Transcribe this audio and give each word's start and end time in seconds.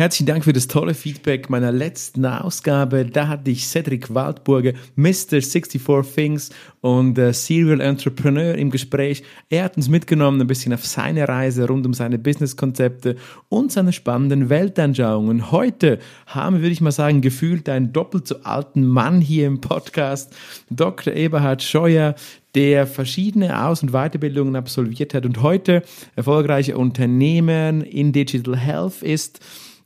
Herzlichen 0.00 0.28
Dank 0.28 0.44
für 0.44 0.54
das 0.54 0.66
tolle 0.66 0.94
Feedback 0.94 1.50
meiner 1.50 1.72
letzten 1.72 2.24
Ausgabe. 2.24 3.04
Da 3.04 3.28
hatte 3.28 3.50
ich 3.50 3.66
Cedric 3.66 4.14
Waldburger, 4.14 4.72
Mr. 4.96 5.42
64 5.42 5.82
Things 6.14 6.48
und 6.80 7.18
äh, 7.18 7.34
Serial 7.34 7.82
Entrepreneur 7.82 8.54
im 8.54 8.70
Gespräch. 8.70 9.22
Er 9.50 9.64
hat 9.64 9.76
uns 9.76 9.90
mitgenommen 9.90 10.40
ein 10.40 10.46
bisschen 10.46 10.72
auf 10.72 10.86
seine 10.86 11.28
Reise 11.28 11.68
rund 11.68 11.84
um 11.84 11.92
seine 11.92 12.18
Businesskonzepte 12.18 13.16
und 13.50 13.72
seine 13.72 13.92
spannenden 13.92 14.48
Weltanschauungen. 14.48 15.50
Heute 15.50 15.98
haben 16.24 16.56
wir, 16.56 16.62
würde 16.62 16.72
ich 16.72 16.80
mal 16.80 16.92
sagen, 16.92 17.20
gefühlt 17.20 17.68
einen 17.68 17.92
doppelt 17.92 18.26
so 18.26 18.36
alten 18.42 18.86
Mann 18.86 19.20
hier 19.20 19.46
im 19.46 19.60
Podcast, 19.60 20.34
Dr. 20.70 21.12
Eberhard 21.12 21.62
Scheuer, 21.62 22.14
der 22.54 22.86
verschiedene 22.86 23.66
Aus- 23.66 23.82
und 23.82 23.92
Weiterbildungen 23.92 24.56
absolviert 24.56 25.12
hat 25.12 25.26
und 25.26 25.42
heute 25.42 25.82
erfolgreicher 26.16 26.78
Unternehmen 26.78 27.82
in 27.82 28.12
Digital 28.12 28.56
Health 28.56 29.02
ist. 29.02 29.40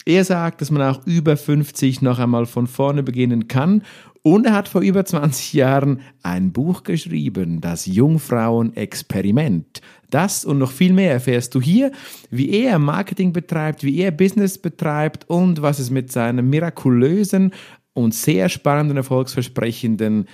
Er 0.06 0.24
sagt, 0.24 0.60
dass 0.60 0.70
man 0.70 0.82
auch 0.82 1.06
über 1.06 1.36
50 1.36 2.02
noch 2.02 2.18
einmal 2.18 2.46
von 2.46 2.66
vorne 2.66 3.02
beginnen 3.02 3.48
kann. 3.48 3.82
Und 4.22 4.46
er 4.46 4.54
hat 4.54 4.68
vor 4.68 4.80
über 4.80 5.04
20 5.04 5.52
Jahren 5.52 6.00
ein 6.22 6.52
Buch 6.52 6.82
geschrieben, 6.82 7.60
das 7.60 7.84
Jungfrauen-Experiment. 7.86 9.82
Das 10.08 10.44
und 10.46 10.58
noch 10.58 10.72
viel 10.72 10.94
mehr 10.94 11.12
erfährst 11.12 11.54
du 11.54 11.60
hier, 11.60 11.92
wie 12.30 12.50
er 12.50 12.78
Marketing 12.78 13.32
betreibt, 13.34 13.84
wie 13.84 13.98
er 13.98 14.10
Business 14.12 14.56
betreibt 14.56 15.28
und 15.28 15.60
was 15.60 15.78
es 15.78 15.90
mit 15.90 16.10
seinem 16.10 16.48
mirakulösen 16.48 17.52
und 17.92 18.14
sehr 18.14 18.48
spannenden, 18.48 18.96
erfolgsversprechenden 18.96 20.26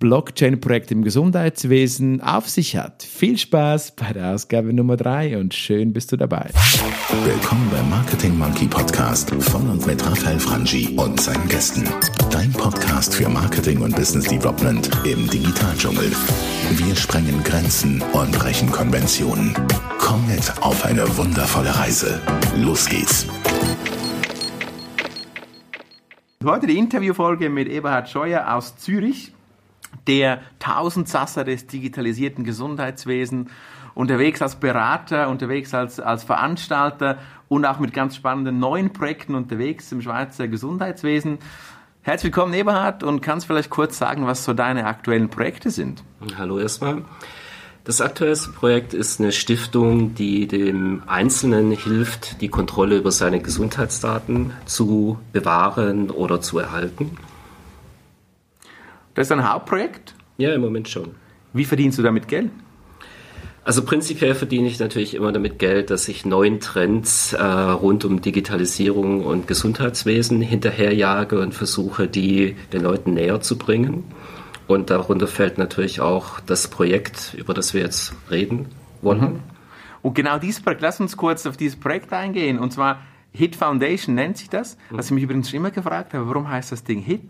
Blockchain-Projekt 0.00 0.90
im 0.92 1.04
Gesundheitswesen 1.04 2.22
auf 2.22 2.48
sich 2.48 2.74
hat. 2.74 3.02
Viel 3.02 3.36
Spaß 3.36 3.96
bei 3.96 4.14
der 4.14 4.34
Ausgabe 4.34 4.72
Nummer 4.72 4.96
3 4.96 5.38
und 5.38 5.52
schön 5.52 5.92
bist 5.92 6.10
du 6.10 6.16
dabei. 6.16 6.48
Willkommen 7.22 7.68
beim 7.70 7.90
Marketing 7.90 8.36
Monkey 8.38 8.66
Podcast 8.66 9.30
von 9.30 9.68
und 9.68 9.86
mit 9.86 10.02
Raphael 10.04 10.40
Frangi 10.40 10.96
und 10.96 11.20
seinen 11.20 11.46
Gästen. 11.48 11.84
Dein 12.30 12.50
Podcast 12.50 13.14
für 13.14 13.28
Marketing 13.28 13.82
und 13.82 13.94
Business 13.94 14.24
Development 14.24 14.90
im 15.04 15.28
Digitaldschungel. 15.28 16.10
Wir 16.70 16.96
sprengen 16.96 17.44
Grenzen 17.44 18.02
und 18.14 18.32
brechen 18.32 18.72
Konventionen. 18.72 19.54
Komm 19.98 20.26
mit 20.26 20.50
auf 20.62 20.82
eine 20.86 21.14
wundervolle 21.18 21.78
Reise. 21.78 22.22
Los 22.56 22.88
geht's. 22.88 23.26
Heute 26.42 26.66
die 26.66 26.78
Interviewfolge 26.78 27.50
mit 27.50 27.68
Eberhard 27.68 28.08
Scheuer 28.08 28.54
aus 28.54 28.78
Zürich 28.78 29.32
der 30.06 30.40
Tausendsasser 30.58 31.44
des 31.44 31.66
digitalisierten 31.66 32.44
Gesundheitswesens, 32.44 33.50
unterwegs 33.94 34.40
als 34.40 34.56
Berater, 34.56 35.28
unterwegs 35.28 35.74
als, 35.74 36.00
als 36.00 36.24
Veranstalter 36.24 37.18
und 37.48 37.64
auch 37.66 37.78
mit 37.78 37.92
ganz 37.92 38.16
spannenden 38.16 38.58
neuen 38.58 38.92
Projekten 38.92 39.34
unterwegs 39.34 39.90
im 39.92 40.00
Schweizer 40.00 40.48
Gesundheitswesen. 40.48 41.38
Herzlich 42.02 42.32
willkommen, 42.32 42.54
Eberhard, 42.54 43.02
und 43.02 43.20
kannst 43.20 43.46
vielleicht 43.46 43.68
kurz 43.68 43.98
sagen, 43.98 44.26
was 44.26 44.44
so 44.44 44.54
deine 44.54 44.86
aktuellen 44.86 45.28
Projekte 45.28 45.70
sind? 45.70 46.02
Hallo 46.38 46.58
erstmal. 46.58 47.02
Das 47.84 48.00
aktuellste 48.00 48.50
Projekt 48.50 48.94
ist 48.94 49.20
eine 49.20 49.32
Stiftung, 49.32 50.14
die 50.14 50.46
dem 50.46 51.02
Einzelnen 51.06 51.72
hilft, 51.72 52.40
die 52.40 52.48
Kontrolle 52.48 52.96
über 52.96 53.10
seine 53.10 53.40
Gesundheitsdaten 53.40 54.52
zu 54.64 55.18
bewahren 55.32 56.10
oder 56.10 56.40
zu 56.40 56.58
erhalten. 56.58 57.16
Das 59.20 59.26
ist 59.26 59.32
ein 59.32 59.46
Hauptprojekt? 59.46 60.14
Ja, 60.38 60.54
im 60.54 60.62
Moment 60.62 60.88
schon. 60.88 61.10
Wie 61.52 61.66
verdienst 61.66 61.98
du 61.98 62.02
damit 62.02 62.26
Geld? 62.26 62.48
Also 63.64 63.84
prinzipiell 63.84 64.34
verdiene 64.34 64.66
ich 64.66 64.80
natürlich 64.80 65.12
immer 65.12 65.30
damit 65.30 65.58
Geld, 65.58 65.90
dass 65.90 66.08
ich 66.08 66.24
neuen 66.24 66.58
Trends 66.58 67.34
äh, 67.34 67.42
rund 67.44 68.06
um 68.06 68.22
Digitalisierung 68.22 69.22
und 69.26 69.46
Gesundheitswesen 69.46 70.40
hinterherjage 70.40 71.38
und 71.38 71.52
versuche, 71.52 72.08
die 72.08 72.56
den 72.72 72.80
Leuten 72.80 73.12
näher 73.12 73.42
zu 73.42 73.58
bringen. 73.58 74.04
Und 74.66 74.88
darunter 74.88 75.26
fällt 75.26 75.58
natürlich 75.58 76.00
auch 76.00 76.40
das 76.40 76.68
Projekt, 76.68 77.34
über 77.36 77.52
das 77.52 77.74
wir 77.74 77.82
jetzt 77.82 78.14
reden 78.30 78.68
wollen. 79.02 79.20
Mhm. 79.20 79.40
Und 80.00 80.14
genau 80.14 80.38
dieses 80.38 80.62
Projekt, 80.62 80.80
lass 80.80 80.98
uns 80.98 81.18
kurz 81.18 81.44
auf 81.44 81.58
dieses 81.58 81.78
Projekt 81.78 82.10
eingehen. 82.14 82.58
Und 82.58 82.72
zwar 82.72 83.02
Hit 83.32 83.54
Foundation 83.54 84.14
nennt 84.14 84.38
sich 84.38 84.48
das. 84.48 84.78
Mhm. 84.88 84.96
Was 84.96 85.06
ich 85.08 85.12
mich 85.12 85.24
übrigens 85.24 85.50
schon 85.50 85.58
immer 85.58 85.72
gefragt 85.72 86.14
habe, 86.14 86.26
warum 86.26 86.48
heißt 86.48 86.72
das 86.72 86.84
Ding 86.84 87.02
Hit? 87.02 87.20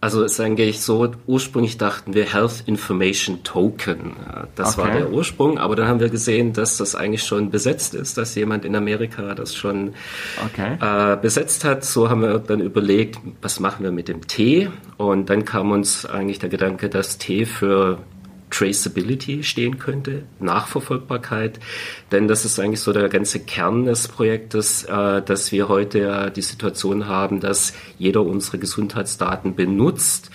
Also 0.00 0.22
es 0.22 0.32
ist 0.32 0.40
eigentlich 0.40 0.80
so, 0.80 1.10
ursprünglich 1.26 1.76
dachten 1.76 2.14
wir 2.14 2.32
Health 2.32 2.62
Information 2.66 3.42
Token. 3.42 4.12
Das 4.54 4.78
okay. 4.78 4.86
war 4.86 4.96
der 4.96 5.10
Ursprung, 5.10 5.58
aber 5.58 5.74
dann 5.74 5.88
haben 5.88 5.98
wir 5.98 6.08
gesehen, 6.08 6.52
dass 6.52 6.76
das 6.76 6.94
eigentlich 6.94 7.24
schon 7.24 7.50
besetzt 7.50 7.94
ist, 7.94 8.16
dass 8.16 8.36
jemand 8.36 8.64
in 8.64 8.76
Amerika 8.76 9.34
das 9.34 9.56
schon 9.56 9.94
okay. 10.46 10.76
äh, 10.80 11.16
besetzt 11.16 11.64
hat. 11.64 11.84
So 11.84 12.10
haben 12.10 12.22
wir 12.22 12.38
dann 12.38 12.60
überlegt, 12.60 13.18
was 13.42 13.58
machen 13.58 13.82
wir 13.82 13.90
mit 13.90 14.06
dem 14.06 14.26
T? 14.28 14.70
Und 14.98 15.30
dann 15.30 15.44
kam 15.44 15.72
uns 15.72 16.06
eigentlich 16.06 16.38
der 16.38 16.48
Gedanke, 16.48 16.88
dass 16.88 17.18
T 17.18 17.44
für 17.44 17.98
Traceability 18.50 19.42
stehen 19.42 19.78
könnte, 19.78 20.24
Nachverfolgbarkeit. 20.40 21.60
Denn 22.12 22.28
das 22.28 22.44
ist 22.44 22.58
eigentlich 22.58 22.80
so 22.80 22.92
der 22.92 23.08
ganze 23.08 23.40
Kern 23.40 23.84
des 23.84 24.08
Projektes, 24.08 24.84
äh, 24.84 25.22
dass 25.22 25.52
wir 25.52 25.68
heute 25.68 26.32
die 26.34 26.42
Situation 26.42 27.06
haben, 27.06 27.40
dass 27.40 27.74
jeder 27.98 28.22
unsere 28.22 28.58
Gesundheitsdaten 28.58 29.54
benutzt 29.54 30.30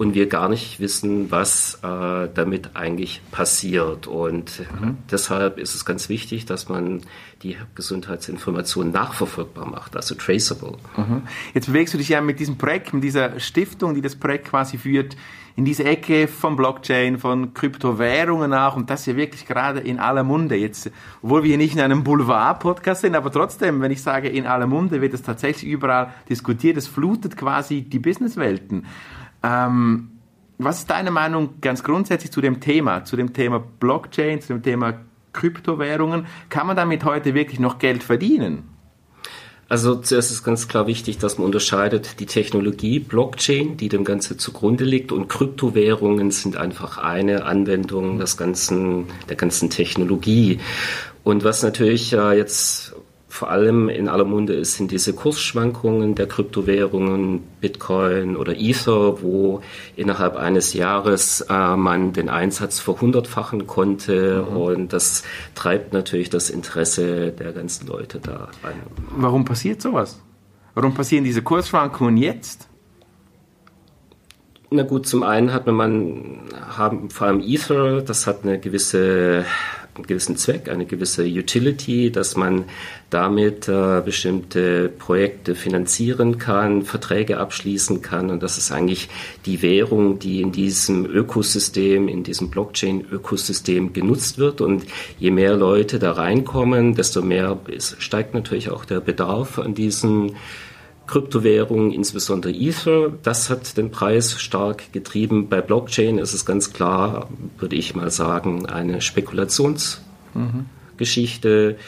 und 0.00 0.14
wir 0.14 0.28
gar 0.30 0.48
nicht 0.48 0.80
wissen, 0.80 1.30
was 1.30 1.78
äh, 1.82 2.28
damit 2.32 2.70
eigentlich 2.72 3.20
passiert. 3.32 4.06
Und 4.06 4.60
mhm. 4.80 4.96
deshalb 5.10 5.58
ist 5.58 5.74
es 5.74 5.84
ganz 5.84 6.08
wichtig, 6.08 6.46
dass 6.46 6.70
man 6.70 7.02
die 7.42 7.58
Gesundheitsinformationen 7.74 8.94
nachverfolgbar 8.94 9.66
macht, 9.68 9.96
also 9.96 10.14
traceable. 10.14 10.78
Mhm. 10.96 11.24
Jetzt 11.52 11.66
bewegst 11.66 11.92
du 11.92 11.98
dich 11.98 12.08
ja 12.08 12.22
mit 12.22 12.40
diesem 12.40 12.56
Projekt, 12.56 12.94
mit 12.94 13.04
dieser 13.04 13.38
Stiftung, 13.40 13.94
die 13.94 14.00
das 14.00 14.16
Projekt 14.16 14.48
quasi 14.48 14.78
führt, 14.78 15.18
in 15.54 15.66
diese 15.66 15.84
Ecke 15.84 16.28
von 16.28 16.56
Blockchain, 16.56 17.18
von 17.18 17.52
Kryptowährungen 17.52 18.54
auch 18.54 18.76
und 18.76 18.88
das 18.88 19.00
ist 19.00 19.06
ja 19.06 19.16
wirklich 19.16 19.44
gerade 19.44 19.80
in 19.80 19.98
aller 19.98 20.24
Munde. 20.24 20.56
Jetzt, 20.56 20.90
obwohl 21.20 21.42
wir 21.42 21.48
hier 21.48 21.58
nicht 21.58 21.74
in 21.74 21.80
einem 21.80 22.04
Boulevard-Podcast 22.04 23.02
sind, 23.02 23.14
aber 23.14 23.30
trotzdem, 23.30 23.82
wenn 23.82 23.90
ich 23.90 24.00
sage 24.00 24.30
in 24.30 24.46
aller 24.46 24.66
Munde, 24.66 25.02
wird 25.02 25.12
es 25.12 25.20
tatsächlich 25.20 25.70
überall 25.70 26.14
diskutiert, 26.30 26.78
es 26.78 26.86
flutet 26.86 27.36
quasi 27.36 27.82
die 27.82 27.98
Businesswelten. 27.98 28.86
Ähm, 29.42 30.10
was 30.58 30.80
ist 30.80 30.90
deine 30.90 31.10
Meinung 31.10 31.60
ganz 31.60 31.82
grundsätzlich 31.82 32.32
zu 32.32 32.40
dem 32.40 32.60
Thema, 32.60 33.04
zu 33.04 33.16
dem 33.16 33.32
Thema 33.32 33.58
Blockchain, 33.58 34.40
zu 34.40 34.48
dem 34.52 34.62
Thema 34.62 35.00
Kryptowährungen? 35.32 36.26
Kann 36.48 36.66
man 36.66 36.76
damit 36.76 37.04
heute 37.04 37.34
wirklich 37.34 37.60
noch 37.60 37.78
Geld 37.78 38.02
verdienen? 38.02 38.64
Also 39.70 39.94
zuerst 39.94 40.32
ist 40.32 40.42
ganz 40.42 40.66
klar 40.66 40.88
wichtig, 40.88 41.18
dass 41.18 41.38
man 41.38 41.44
unterscheidet 41.46 42.18
die 42.18 42.26
Technologie 42.26 42.98
Blockchain, 42.98 43.76
die 43.76 43.88
dem 43.88 44.02
Ganze 44.02 44.36
zugrunde 44.36 44.84
liegt, 44.84 45.12
und 45.12 45.28
Kryptowährungen 45.28 46.32
sind 46.32 46.56
einfach 46.56 46.98
eine 46.98 47.44
Anwendung 47.44 48.18
des 48.18 48.36
ganzen, 48.36 49.06
der 49.28 49.36
ganzen 49.36 49.70
Technologie. 49.70 50.58
Und 51.22 51.44
was 51.44 51.62
natürlich 51.62 52.12
äh, 52.12 52.36
jetzt 52.36 52.96
vor 53.30 53.48
allem 53.48 53.88
in 53.88 54.08
aller 54.08 54.24
Munde 54.24 54.54
ist, 54.54 54.74
sind 54.74 54.90
diese 54.90 55.12
Kursschwankungen 55.12 56.16
der 56.16 56.26
Kryptowährungen, 56.26 57.42
Bitcoin 57.60 58.36
oder 58.36 58.58
Ether, 58.58 59.22
wo 59.22 59.62
innerhalb 59.94 60.36
eines 60.36 60.74
Jahres 60.74 61.40
äh, 61.48 61.76
man 61.76 62.12
den 62.12 62.28
Einsatz 62.28 62.80
verhundertfachen 62.80 63.68
konnte 63.68 64.44
mhm. 64.50 64.56
und 64.56 64.92
das 64.92 65.22
treibt 65.54 65.92
natürlich 65.92 66.28
das 66.28 66.50
Interesse 66.50 67.30
der 67.30 67.52
ganzen 67.52 67.86
Leute 67.86 68.18
da 68.18 68.48
rein. 68.64 68.82
Warum 69.16 69.44
passiert 69.44 69.80
sowas? 69.80 70.20
Warum 70.74 70.92
passieren 70.92 71.22
diese 71.22 71.42
Kursschwankungen 71.42 72.16
jetzt? 72.16 72.68
Na 74.72 74.82
gut, 74.82 75.06
zum 75.06 75.22
einen 75.22 75.52
hat 75.52 75.66
man, 75.68 76.42
haben 76.76 77.10
vor 77.10 77.28
allem 77.28 77.40
Ether, 77.40 78.02
das 78.02 78.26
hat 78.26 78.44
eine 78.44 78.58
gewisse 78.58 79.44
einen 79.94 80.06
gewissen 80.06 80.36
Zweck, 80.36 80.68
eine 80.68 80.86
gewisse 80.86 81.24
Utility, 81.24 82.10
dass 82.10 82.36
man 82.36 82.64
damit 83.10 83.68
äh, 83.68 84.00
bestimmte 84.04 84.88
Projekte 84.88 85.54
finanzieren 85.54 86.38
kann, 86.38 86.82
Verträge 86.82 87.38
abschließen 87.38 88.02
kann. 88.02 88.30
Und 88.30 88.42
das 88.42 88.56
ist 88.56 88.70
eigentlich 88.70 89.08
die 89.46 89.62
Währung, 89.62 90.18
die 90.18 90.40
in 90.40 90.52
diesem 90.52 91.06
Ökosystem, 91.06 92.08
in 92.08 92.22
diesem 92.22 92.50
Blockchain-Ökosystem 92.50 93.92
genutzt 93.92 94.38
wird. 94.38 94.60
Und 94.60 94.84
je 95.18 95.30
mehr 95.30 95.56
Leute 95.56 95.98
da 95.98 96.12
reinkommen, 96.12 96.94
desto 96.94 97.22
mehr 97.22 97.58
steigt 97.98 98.34
natürlich 98.34 98.70
auch 98.70 98.84
der 98.84 99.00
Bedarf 99.00 99.58
an 99.58 99.74
diesen 99.74 100.36
Kryptowährungen, 101.10 101.90
insbesondere 101.90 102.52
Ether, 102.52 103.12
das 103.24 103.50
hat 103.50 103.76
den 103.76 103.90
Preis 103.90 104.40
stark 104.40 104.92
getrieben. 104.92 105.48
Bei 105.48 105.60
Blockchain 105.60 106.18
ist 106.18 106.34
es 106.34 106.46
ganz 106.46 106.72
klar, 106.72 107.28
würde 107.58 107.74
ich 107.74 107.96
mal 107.96 108.12
sagen, 108.12 108.66
eine 108.66 109.00
Spekulationsgeschichte. 109.00 111.76
Mhm. 111.76 111.80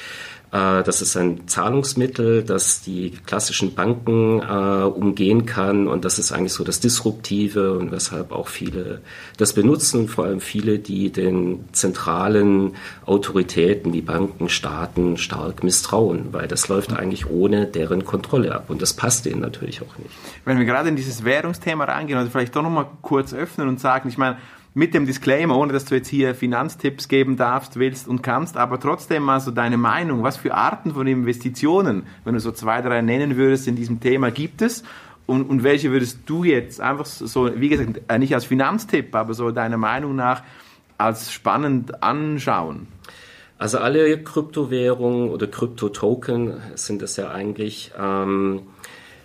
Äh, 0.52 0.82
das 0.82 1.00
ist 1.00 1.16
ein 1.16 1.48
Zahlungsmittel, 1.48 2.42
das 2.42 2.82
die 2.82 3.12
klassischen 3.26 3.74
Banken 3.74 4.40
äh, 4.40 4.84
umgehen 4.84 5.46
kann. 5.46 5.88
Und 5.88 6.04
das 6.04 6.18
ist 6.18 6.30
eigentlich 6.30 6.52
so 6.52 6.62
das 6.62 6.78
Disruptive 6.78 7.72
und 7.78 7.90
weshalb 7.90 8.32
auch 8.32 8.48
viele 8.48 9.00
das 9.38 9.54
benutzen. 9.54 10.00
Und 10.00 10.08
vor 10.08 10.24
allem 10.24 10.40
viele, 10.40 10.78
die 10.78 11.10
den 11.10 11.64
zentralen 11.72 12.76
Autoritäten 13.06 13.92
wie 13.92 14.02
Banken, 14.02 14.48
Staaten 14.48 15.16
stark 15.16 15.64
misstrauen, 15.64 16.28
weil 16.32 16.48
das 16.48 16.68
läuft 16.68 16.92
eigentlich 16.92 17.30
ohne 17.30 17.66
deren 17.66 18.04
Kontrolle 18.04 18.54
ab. 18.54 18.68
Und 18.68 18.82
das 18.82 18.92
passt 18.92 19.24
denen 19.24 19.40
natürlich 19.40 19.80
auch 19.80 19.98
nicht. 19.98 20.10
Wenn 20.44 20.58
wir 20.58 20.66
gerade 20.66 20.90
in 20.90 20.96
dieses 20.96 21.24
Währungsthema 21.24 21.84
reingehen, 21.84 22.18
also 22.18 22.30
vielleicht 22.30 22.54
doch 22.54 22.62
nochmal 22.62 22.86
kurz 23.00 23.32
öffnen 23.32 23.68
und 23.68 23.80
sagen, 23.80 24.08
ich 24.10 24.18
meine, 24.18 24.36
mit 24.74 24.94
dem 24.94 25.06
Disclaimer, 25.06 25.56
ohne 25.56 25.72
dass 25.72 25.84
du 25.84 25.94
jetzt 25.94 26.08
hier 26.08 26.34
Finanztipps 26.34 27.08
geben 27.08 27.36
darfst, 27.36 27.78
willst 27.78 28.08
und 28.08 28.22
kannst, 28.22 28.56
aber 28.56 28.80
trotzdem 28.80 29.22
mal 29.22 29.40
so 29.40 29.50
deine 29.50 29.76
Meinung, 29.76 30.22
was 30.22 30.38
für 30.38 30.54
Arten 30.54 30.92
von 30.92 31.06
Investitionen, 31.06 32.04
wenn 32.24 32.34
du 32.34 32.40
so 32.40 32.52
zwei, 32.52 32.80
drei 32.80 33.02
nennen 33.02 33.36
würdest 33.36 33.68
in 33.68 33.76
diesem 33.76 34.00
Thema, 34.00 34.30
gibt 34.30 34.62
es? 34.62 34.82
Und, 35.26 35.48
und 35.48 35.62
welche 35.62 35.90
würdest 35.90 36.20
du 36.26 36.44
jetzt 36.44 36.80
einfach 36.80 37.06
so, 37.06 37.50
wie 37.54 37.68
gesagt, 37.68 38.00
äh, 38.08 38.18
nicht 38.18 38.34
als 38.34 38.44
Finanztipp, 38.44 39.14
aber 39.14 39.34
so 39.34 39.50
deiner 39.50 39.76
Meinung 39.76 40.16
nach 40.16 40.42
als 40.98 41.32
spannend 41.32 42.02
anschauen? 42.02 42.88
Also 43.58 43.78
alle 43.78 44.20
Kryptowährungen 44.22 45.30
oder 45.30 45.46
Kryptotoken 45.46 46.54
sind 46.74 47.02
es 47.02 47.16
ja 47.16 47.30
eigentlich. 47.30 47.92
Ähm, 47.96 48.62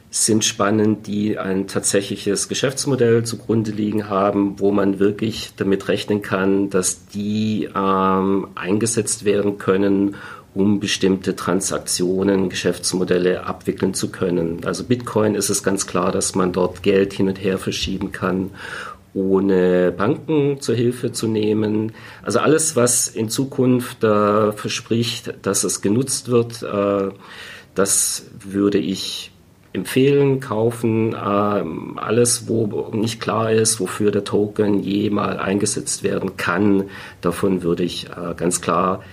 sind 0.09 0.45
spannend, 0.45 1.07
die 1.07 1.38
ein 1.38 1.68
tatsächliches 1.68 2.48
Geschäftsmodell 2.48 3.24
zugrunde 3.24 3.71
liegen 3.71 4.09
haben, 4.09 4.59
wo 4.59 4.71
man 4.71 5.00
wirklich 5.00 5.51
damit 5.57 5.88
rechnen 5.89 6.21
kann, 6.21 6.69
dass 6.69 7.07
die 7.07 7.69
ähm, 7.75 8.48
eingesetzt 8.56 9.25
werden 9.25 9.57
können, 9.57 10.15
um 10.54 10.80
bestimmte 10.80 11.36
Transaktionen, 11.36 12.50
Geschäftsmodelle 12.50 13.45
abwickeln 13.45 13.94
zu 13.94 14.09
können. 14.09 14.62
Also 14.65 14.86
Bitcoin 14.86 15.36
ist 15.36 15.50
es 15.50 15.62
ganz 15.62 15.86
klar, 15.86 16.12
dass 16.12 16.36
man 16.36 16.54
dort 16.54 16.83
Geld 16.83 17.13
hin 17.13 17.27
und 17.27 17.44
her 17.44 17.57
verschieben 17.57 18.12
kann 18.12 18.51
ohne 19.13 19.92
Banken 19.92 20.62
zur 20.62 20.75
Hilfe 20.75 21.12
zu 21.12 21.27
nehmen. 21.27 21.94
Also 22.21 22.38
alles, 22.38 22.75
was 22.75 23.07
in 23.07 23.30
Zukunft 23.30 24.04
äh, 24.04 24.51
verspricht, 24.51 25.33
dass 25.42 25.63
es 25.63 25.81
genutzt 25.81 26.30
wird, 26.30 26.62
äh, 26.62 27.09
das 27.74 28.25
würde 28.39 28.77
ich 28.77 29.31
empfehlen, 29.77 30.39
kaufen. 30.39 31.15
Ähm, 31.15 31.97
alles, 31.97 32.47
wo 32.47 32.89
nicht 32.91 33.21
klar 33.21 33.51
ist, 33.51 33.79
wofür 33.79 34.12
der 34.12 34.24
Token 34.24 34.81
je 34.81 35.09
mal 35.09 35.38
eingesetzt 35.39 36.03
werden 36.03 36.35
kann, 36.35 36.89
davon 37.21 37.63
würde 37.63 37.83
ich 37.83 38.07
äh, 38.09 38.33
ganz 38.35 38.62
klar 38.62 39.03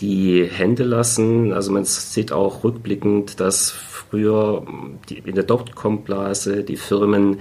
die 0.00 0.44
Hände 0.44 0.84
lassen. 0.84 1.52
Also 1.52 1.72
man 1.72 1.84
sieht 1.84 2.32
auch 2.32 2.64
rückblickend, 2.64 3.40
dass 3.40 3.70
früher 3.70 4.64
die, 5.08 5.18
in 5.18 5.34
der 5.34 5.44
Dotcom-Blase 5.44 6.64
die 6.64 6.76
Firmen, 6.76 7.38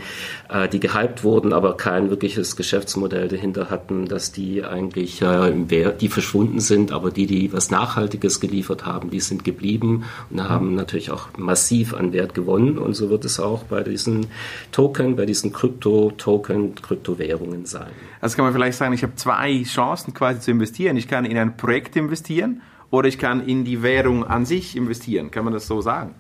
äh, 0.50 0.68
die 0.68 0.80
gehypt 0.80 1.24
wurden, 1.24 1.54
aber 1.54 1.78
kein 1.78 2.10
wirkliches 2.10 2.56
Geschäftsmodell 2.56 3.28
dahinter 3.28 3.70
hatten, 3.70 4.06
dass 4.06 4.32
die 4.32 4.64
eigentlich 4.64 5.22
äh, 5.22 5.50
im 5.50 5.70
Wert, 5.72 6.02
die 6.02 6.10
verschwunden 6.10 6.60
sind, 6.60 6.92
aber 6.92 7.12
die, 7.12 7.26
die 7.26 7.52
was 7.54 7.72
Nachhaltiges 7.72 8.40
geliefert 8.40 8.86
haben, 8.86 9.10
die 9.10 9.20
sind 9.20 9.44
geblieben 9.44 10.04
und 10.30 10.48
haben 10.48 10.76
natürlich 10.76 11.12
auch 11.12 11.30
massiv 11.38 11.94
an 11.94 12.14
Wert 12.14 12.34
gewonnen. 12.34 12.78
Und 12.78 12.94
so 12.94 13.10
wird 13.10 13.26
es 13.26 13.40
auch 13.40 13.64
bei 13.64 13.82
diesen 13.84 14.28
Token, 14.72 15.16
bei 15.16 15.26
diesen 15.26 15.54
Krypto-Token, 15.54 16.76
Kryptowährungen 16.76 17.66
sein. 17.66 17.90
Also 18.22 18.36
kann 18.36 18.46
man 18.46 18.54
vielleicht 18.54 18.78
sagen, 18.78 18.94
ich 18.94 19.04
habe 19.04 19.16
zwei 19.16 19.64
Chancen 19.64 20.14
quasi 20.14 20.42
zu 20.42 20.52
investieren. 20.52 20.98
Ich 20.98 21.08
kann 21.08 21.26
in 21.26 21.38
ein 21.38 21.56
Projekt 21.56 21.96
investieren 21.96 22.49
oder 22.92 23.08
ich 23.08 23.18
kann 23.18 23.46
in 23.46 23.66
die 23.66 23.84
Währung 23.84 24.24
an 24.24 24.46
sich 24.46 24.76
investieren. 24.76 25.32
Kann 25.32 25.44
man 25.44 25.54
das 25.54 25.68
so 25.68 25.82
sagen? 25.82 26.16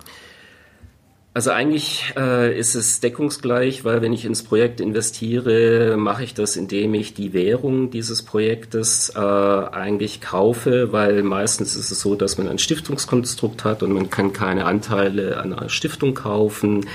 Also 1.31 1.51
eigentlich 1.51 2.11
äh, 2.17 2.57
ist 2.57 2.73
es 2.73 3.01
deckungsgleich, 3.01 3.85
weil 3.85 4.01
wenn 4.01 4.13
ich 4.13 4.25
ins 4.25 4.41
Projekt 4.41 4.81
investiere, 4.81 5.95
mache 5.95 6.23
ich 6.23 6.33
das, 6.33 6.57
indem 6.57 6.95
ich 6.95 7.13
die 7.13 7.33
Währung 7.33 7.91
dieses 7.91 8.23
Projektes 8.23 9.13
äh, 9.15 9.19
eigentlich 9.19 10.21
kaufe, 10.21 10.91
weil 10.91 11.21
meistens 11.21 11.75
ist 11.75 11.91
es 11.91 12.01
so, 12.01 12.15
dass 12.15 12.39
man 12.39 12.47
ein 12.47 12.57
Stiftungskonstrukt 12.57 13.63
hat 13.63 13.83
und 13.83 13.93
man 13.93 14.09
kann 14.09 14.33
keine 14.33 14.65
Anteile 14.65 15.37
an 15.37 15.53
einer 15.53 15.69
Stiftung 15.69 16.15
kaufen. 16.15 16.87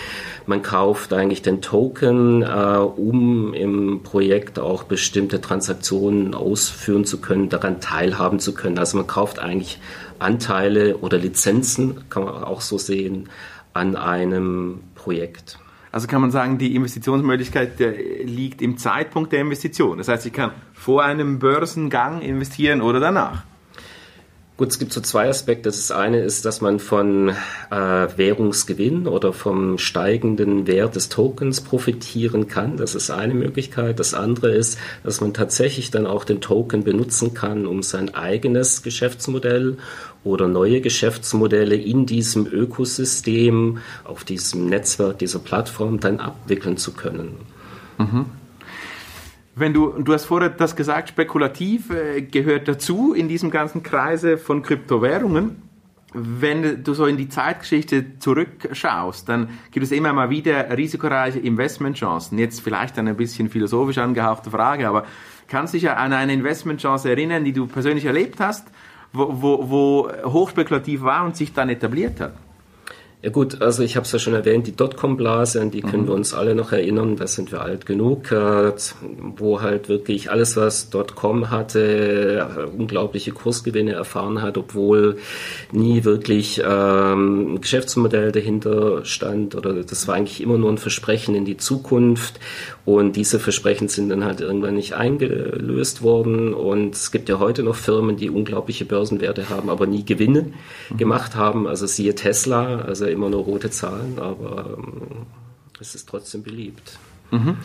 Man 0.47 0.63
kauft 0.63 1.13
eigentlich 1.13 1.43
den 1.43 1.63
Token, 1.63 2.43
äh, 2.43 2.47
um 2.47 3.55
im 3.55 4.03
Projekt 4.03 4.59
auch 4.59 4.83
bestimmte 4.83 5.41
Transaktionen 5.41 6.35
ausführen 6.35 7.05
zu 7.05 7.21
können, 7.21 7.51
daran 7.51 7.81
teilhaben 7.81 8.41
zu 8.41 8.53
können. 8.53 8.79
Also 8.79 8.97
man 8.97 9.07
kauft 9.07 9.39
eigentlich 9.39 9.79
Anteile 10.19 10.97
oder 10.97 11.19
Lizenzen, 11.19 12.09
kann 12.11 12.25
man 12.25 12.43
auch 12.43 12.63
so 12.63 12.79
sehen 12.79 13.29
an 13.75 13.97
einem 13.97 14.81
Projekt. 14.95 15.59
Also 15.93 16.09
kann 16.09 16.21
man 16.21 16.33
sagen, 16.33 16.59
die 16.59 16.75
Investitionsmöglichkeit 16.75 17.79
liegt 18.25 18.63
im 18.63 18.79
Zeitpunkt 18.79 19.33
der 19.33 19.41
Investition. 19.41 19.99
Das 19.99 20.09
heißt, 20.09 20.27
ich 20.27 20.33
kann 20.33 20.51
vor 20.73 21.05
einem 21.05 21.39
Börsengang 21.39 22.21
investieren 22.21 22.81
oder 22.81 22.99
danach. 22.99 23.45
Gut, 24.57 24.69
es 24.69 24.79
gibt 24.79 24.93
so 24.93 25.01
zwei 25.01 25.29
Aspekte. 25.29 25.65
Das 25.65 25.91
eine 25.91 26.21
ist, 26.21 26.45
dass 26.45 26.61
man 26.61 26.79
von 26.79 27.31
äh, 27.31 27.35
Währungsgewinn 27.73 29.09
oder 29.09 29.33
vom 29.33 29.79
steigenden 29.79 30.69
Wert 30.69 30.95
des 30.95 31.09
Tokens 31.09 31.61
profitieren 31.61 32.47
kann. 32.47 32.77
Das 32.77 32.95
ist 32.95 33.11
eine 33.11 33.35
Möglichkeit. 33.35 33.99
Das 33.99 34.15
andere 34.15 34.53
ist, 34.53 34.79
dass 35.03 35.21
man 35.21 35.35
tatsächlich 35.35 35.91
dann 35.91 36.07
auch 36.07 36.23
den 36.23 36.41
Token 36.41 36.85
benutzen 36.85 37.35
kann, 37.35 37.67
um 37.67 37.83
sein 37.83 38.15
eigenes 38.15 38.85
Geschäftsmodell 38.85 39.77
oder 40.23 40.47
neue 40.47 40.81
Geschäftsmodelle 40.81 41.75
in 41.75 42.07
diesem 42.07 42.47
Ökosystem, 42.47 43.79
auf 44.05 44.23
diesem 44.23 44.67
Netzwerk, 44.67 45.19
dieser 45.19 45.41
Plattform 45.41 45.99
dann 45.99 46.21
abwickeln 46.21 46.77
zu 46.77 46.93
können. 46.93 47.39
Mhm. 47.99 48.27
Wenn 49.57 49.73
du, 49.73 49.91
du 49.91 50.13
hast 50.13 50.25
vorher 50.25 50.51
das 50.51 50.75
gesagt, 50.75 51.11
spekulativ 51.11 51.91
äh, 51.91 52.23
gehört 52.23 52.67
dazu 52.67 53.15
in 53.15 53.29
diesem 53.29 53.51
ganzen 53.51 53.83
Kreise 53.85 54.37
von 54.37 54.63
Kryptowährungen. 54.63 55.63
Wenn 56.13 56.85
du 56.85 56.95
so 56.95 57.07
in 57.07 57.17
die 57.17 57.29
Zeitgeschichte 57.29 58.19
zurückschaust, 58.19 59.29
dann 59.29 59.49
gibt 59.73 59.85
es 59.85 59.91
immer 59.91 60.13
mal 60.13 60.31
wieder 60.31 60.77
risikoreiche 60.77 61.41
Investmentchancen. 61.41 62.39
Jetzt 62.39 62.61
vielleicht 62.61 62.99
eine 62.99 63.15
bisschen 63.15 63.49
philosophisch 63.49 63.99
angehauchte 63.99 64.51
Frage, 64.51 64.89
aber 64.89 65.05
kannst 65.49 65.75
du 65.75 65.79
dich 65.79 65.91
an 65.91 66.13
eine 66.13 66.33
Investmentchance 66.33 67.11
erinnern, 67.11 67.45
die 67.45 67.53
du 67.53 67.67
persönlich 67.67 68.05
erlebt 68.05 68.39
hast, 68.39 68.69
wo, 69.13 69.43
wo, 69.43 69.71
wo 69.71 70.11
hochspekulativ 70.25 71.03
war 71.03 71.25
und 71.25 71.37
sich 71.37 71.53
dann 71.53 71.69
etabliert 71.69 72.21
hat? 72.21 72.35
Ja 73.25 73.31
gut, 73.31 73.63
also 73.63 73.83
ich 73.83 73.97
habe 73.97 74.05
es 74.05 74.13
ja 74.13 74.19
schon 74.19 74.35
erwähnt, 74.35 74.67
die 74.67 74.77
Dotcom-Blase, 74.77 75.63
an 75.63 75.71
die 75.71 75.81
können 75.81 76.03
mhm. 76.03 76.09
wir 76.09 76.15
uns 76.15 76.35
alle 76.35 76.55
noch 76.55 76.73
erinnern, 76.73 77.17
da 77.17 77.27
sind 77.27 77.53
wir 77.53 77.63
alt 77.63 77.87
genug, 77.87 78.31
äh, 78.31 78.73
wo 79.39 79.63
halt 79.63 79.89
wirklich 79.89 80.31
alles, 80.31 80.59
was 80.59 80.91
Dotcom 80.91 81.49
hatte, 81.49 82.47
äh, 82.47 82.65
unglaubliche 82.79 83.33
Kursgewinne 83.33 83.93
erfahren 83.93 84.43
hat, 84.43 84.59
obwohl 84.59 85.17
nie 85.73 86.05
wirklich 86.05 86.63
ähm, 86.63 87.55
ein 87.55 87.61
Geschäftsmodell 87.63 88.31
dahinter 88.31 89.07
stand 89.07 89.55
oder 89.55 89.73
das 89.73 90.07
war 90.07 90.17
eigentlich 90.17 90.43
immer 90.43 90.59
nur 90.59 90.69
ein 90.69 90.77
Versprechen 90.77 91.35
in 91.35 91.47
die 91.47 91.57
Zukunft 91.57 92.39
und 92.85 93.17
diese 93.17 93.41
Versprechen 93.41 93.89
sind 93.89 94.11
dann 94.11 94.23
halt 94.23 94.43
irgendwann 94.43 94.75
nicht 94.75 94.93
eingelöst 94.93 96.03
worden 96.03 96.53
und 96.53 96.95
es 96.95 97.11
gibt 97.11 97.31
ja 97.31 97.39
heute 97.39 97.63
noch 97.63 97.77
Firmen, 97.77 98.19
die 98.19 98.29
unglaubliche 98.29 98.85
Börsenwerte 98.85 99.49
haben, 99.49 99.71
aber 99.71 99.87
nie 99.87 100.05
Gewinne 100.05 100.53
mhm. 100.91 100.97
gemacht 100.99 101.37
haben, 101.37 101.67
also 101.67 101.87
siehe 101.87 102.15
Tesla, 102.15 102.81
also 102.81 103.14
immer 103.15 103.31
nur 103.31 103.43
rote 103.43 103.71
Zahlen, 103.71 104.19
aber 104.19 104.77
ähm, 104.79 105.27
es 105.81 105.95
ist 105.95 106.09
trotzdem 106.09 106.43
beliebt. 106.43 106.99
Mhm. 107.31 107.57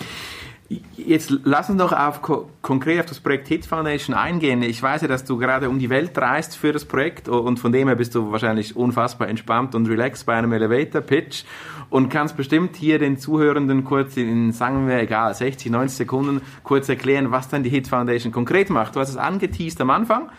Jetzt 0.96 1.34
lass 1.44 1.68
uns 1.72 1.80
doch 1.80 1.94
auf, 1.94 2.22
konkret 2.62 3.00
auf 3.00 3.08
das 3.08 3.20
Projekt 3.20 3.48
Hit 3.48 3.66
Foundation 3.66 4.16
eingehen. 4.16 4.62
Ich 4.62 4.82
weiß 4.84 5.02
ja, 5.02 5.08
dass 5.08 5.26
du 5.26 5.38
gerade 5.38 5.68
um 5.68 5.80
die 5.80 5.90
Welt 5.90 6.16
reist 6.16 6.56
für 6.56 6.72
das 6.72 6.86
Projekt 6.86 7.28
und 7.28 7.58
von 7.58 7.72
dem 7.72 7.88
her 7.88 7.96
bist 7.96 8.14
du 8.14 8.32
wahrscheinlich 8.32 8.76
unfassbar 8.76 9.30
entspannt 9.30 9.74
und 9.74 9.88
relaxed 9.88 10.28
bei 10.28 10.36
einem 10.36 10.52
Elevator 10.54 11.02
Pitch 11.02 11.44
und 11.90 12.10
kannst 12.10 12.38
bestimmt 12.38 12.76
hier 12.76 13.00
den 13.00 13.18
Zuhörenden 13.18 13.84
kurz 13.84 14.16
in, 14.16 14.52
sagen 14.52 14.88
wir, 14.88 15.00
egal, 15.00 15.34
60, 15.34 15.72
90 15.72 15.98
Sekunden 15.98 16.42
kurz 16.62 16.88
erklären, 16.88 17.32
was 17.32 17.50
dann 17.50 17.64
die 17.64 17.72
Hit 17.72 17.88
Foundation 17.88 18.32
konkret 18.32 18.70
macht. 18.70 18.96
Du 18.96 19.00
hast 19.00 19.10
es 19.10 19.18
angeteased 19.18 19.82
am 19.82 19.90
Anfang 19.90 20.30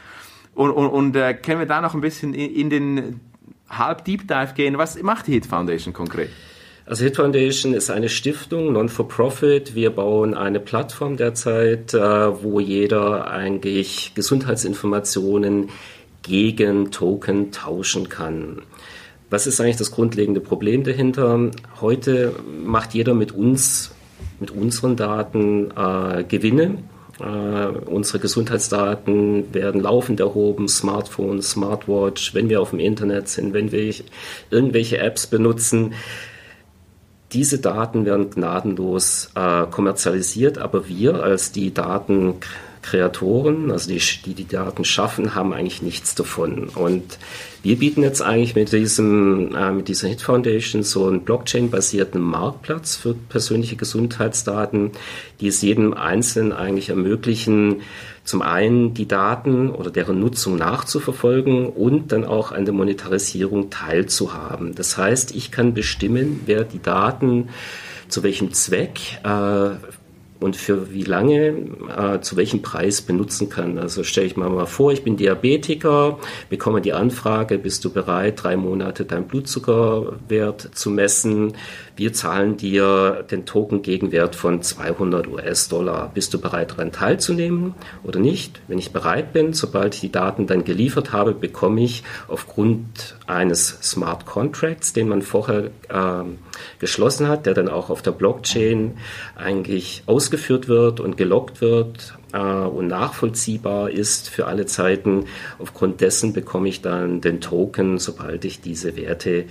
und, 0.54 0.70
und, 0.70 0.86
und 0.86 1.16
äh, 1.16 1.34
können 1.34 1.58
wir 1.58 1.66
da 1.66 1.80
noch 1.80 1.94
ein 1.94 2.00
bisschen 2.00 2.34
in, 2.34 2.54
in 2.54 2.70
den 2.70 3.20
halb 3.70 4.04
Deep 4.04 4.28
Dive 4.28 4.52
gehen. 4.54 4.78
Was 4.78 5.00
macht 5.02 5.26
die 5.26 5.32
Hit 5.32 5.46
Foundation 5.46 5.94
konkret? 5.94 6.28
Also 6.86 7.04
Hit 7.04 7.16
Foundation 7.16 7.72
ist 7.72 7.90
eine 7.90 8.08
Stiftung, 8.08 8.72
Non-for-Profit. 8.72 9.74
Wir 9.74 9.90
bauen 9.90 10.34
eine 10.34 10.58
Plattform 10.58 11.16
derzeit, 11.16 11.94
äh, 11.94 11.98
wo 12.42 12.58
jeder 12.58 13.30
eigentlich 13.30 14.12
Gesundheitsinformationen 14.14 15.68
gegen 16.22 16.90
Token 16.90 17.52
tauschen 17.52 18.08
kann. 18.08 18.62
Was 19.30 19.46
ist 19.46 19.60
eigentlich 19.60 19.76
das 19.76 19.92
grundlegende 19.92 20.40
Problem 20.40 20.82
dahinter? 20.82 21.50
Heute 21.80 22.34
macht 22.64 22.94
jeder 22.94 23.14
mit 23.14 23.30
uns, 23.30 23.94
mit 24.40 24.50
unseren 24.50 24.96
Daten 24.96 25.70
äh, 25.70 26.24
Gewinne 26.24 26.78
Äh, 27.20 27.66
unsere 27.86 28.18
Gesundheitsdaten 28.18 29.52
werden 29.52 29.80
laufend 29.80 30.20
erhoben, 30.20 30.68
Smartphone, 30.68 31.42
Smartwatch, 31.42 32.34
wenn 32.34 32.48
wir 32.48 32.60
auf 32.60 32.70
dem 32.70 32.78
Internet 32.78 33.28
sind, 33.28 33.52
wenn 33.52 33.72
wir 33.72 33.94
irgendwelche 34.50 34.98
Apps 34.98 35.26
benutzen. 35.26 35.94
Diese 37.32 37.58
Daten 37.60 38.04
werden 38.06 38.30
gnadenlos 38.30 39.30
äh, 39.34 39.66
kommerzialisiert, 39.66 40.58
aber 40.58 40.88
wir 40.88 41.22
als 41.22 41.52
die 41.52 41.72
Daten 41.72 42.36
Kreatoren, 42.82 43.70
also 43.70 43.90
die, 43.90 44.00
die 44.24 44.34
die 44.34 44.48
Daten 44.48 44.84
schaffen, 44.84 45.34
haben 45.34 45.52
eigentlich 45.52 45.82
nichts 45.82 46.14
davon. 46.14 46.68
Und 46.68 47.18
wir 47.62 47.76
bieten 47.76 48.02
jetzt 48.02 48.22
eigentlich 48.22 48.54
mit 48.54 48.72
diesem, 48.72 49.54
äh, 49.54 49.70
mit 49.70 49.88
dieser 49.88 50.08
Hit 50.08 50.22
Foundation 50.22 50.82
so 50.82 51.06
einen 51.06 51.22
Blockchain-basierten 51.22 52.20
Marktplatz 52.20 52.96
für 52.96 53.14
persönliche 53.14 53.76
Gesundheitsdaten, 53.76 54.92
die 55.40 55.48
es 55.48 55.60
jedem 55.60 55.92
Einzelnen 55.92 56.52
eigentlich 56.52 56.88
ermöglichen, 56.88 57.82
zum 58.24 58.42
einen 58.42 58.94
die 58.94 59.08
Daten 59.08 59.70
oder 59.70 59.90
deren 59.90 60.20
Nutzung 60.20 60.56
nachzuverfolgen 60.56 61.68
und 61.68 62.12
dann 62.12 62.24
auch 62.24 62.52
an 62.52 62.64
der 62.64 62.74
Monetarisierung 62.74 63.70
teilzuhaben. 63.70 64.74
Das 64.74 64.96
heißt, 64.96 65.34
ich 65.34 65.50
kann 65.50 65.74
bestimmen, 65.74 66.40
wer 66.46 66.64
die 66.64 66.80
Daten 66.80 67.48
zu 68.08 68.22
welchem 68.22 68.52
Zweck 68.52 69.00
äh, 69.24 69.70
und 70.40 70.56
für 70.56 70.92
wie 70.92 71.02
lange, 71.02 71.54
äh, 71.96 72.20
zu 72.20 72.36
welchem 72.36 72.62
Preis 72.62 73.02
benutzen 73.02 73.50
kann. 73.50 73.78
Also 73.78 74.02
stelle 74.02 74.26
ich 74.26 74.36
mir 74.36 74.48
mal 74.48 74.66
vor, 74.66 74.92
ich 74.92 75.04
bin 75.04 75.16
Diabetiker, 75.16 76.18
bekomme 76.48 76.80
die 76.80 76.94
Anfrage, 76.94 77.58
bist 77.58 77.84
du 77.84 77.90
bereit, 77.90 78.42
drei 78.42 78.56
Monate 78.56 79.04
deinen 79.04 79.26
Blutzuckerwert 79.26 80.70
zu 80.74 80.90
messen? 80.90 81.52
Wir 82.00 82.14
zahlen 82.14 82.56
dir 82.56 83.26
den 83.30 83.44
Token-Gegenwert 83.44 84.34
von 84.34 84.62
200 84.62 85.26
US-Dollar. 85.28 86.10
Bist 86.14 86.32
du 86.32 86.40
bereit, 86.40 86.70
daran 86.70 86.92
teilzunehmen 86.92 87.74
oder 88.04 88.18
nicht? 88.18 88.62
Wenn 88.68 88.78
ich 88.78 88.90
bereit 88.90 89.34
bin, 89.34 89.52
sobald 89.52 89.94
ich 89.94 90.00
die 90.00 90.10
Daten 90.10 90.46
dann 90.46 90.64
geliefert 90.64 91.12
habe, 91.12 91.34
bekomme 91.34 91.82
ich 91.82 92.02
aufgrund 92.26 93.18
eines 93.26 93.80
Smart 93.82 94.24
Contracts, 94.24 94.94
den 94.94 95.10
man 95.10 95.20
vorher 95.20 95.64
äh, 95.90 96.24
geschlossen 96.78 97.28
hat, 97.28 97.44
der 97.44 97.52
dann 97.52 97.68
auch 97.68 97.90
auf 97.90 98.00
der 98.00 98.12
Blockchain 98.12 98.96
eigentlich 99.36 100.02
ausgeführt 100.06 100.68
wird 100.68 101.00
und 101.00 101.18
gelockt 101.18 101.60
wird 101.60 102.16
äh, 102.32 102.38
und 102.38 102.86
nachvollziehbar 102.86 103.90
ist 103.90 104.30
für 104.30 104.46
alle 104.46 104.64
Zeiten. 104.64 105.26
Aufgrund 105.58 106.00
dessen 106.00 106.32
bekomme 106.32 106.70
ich 106.70 106.80
dann 106.80 107.20
den 107.20 107.42
Token, 107.42 107.98
sobald 107.98 108.46
ich 108.46 108.62
diese 108.62 108.96
Werte 108.96 109.44